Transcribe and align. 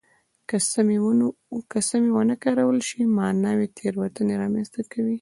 که 1.69 1.79
سمې 1.89 2.07
ونه 2.15 2.35
کارول 2.43 2.79
شي 2.87 2.99
معنوي 3.17 3.67
تېروتنې 3.77 4.35
را 4.41 4.47
منځته 4.53 4.81
کوي. 4.91 5.09